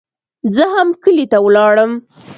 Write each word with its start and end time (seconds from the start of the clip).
زه 0.55 0.63
هم 0.75 0.87
کلي 1.03 1.25
ته 1.31 1.37
ولاړم. 1.45 1.91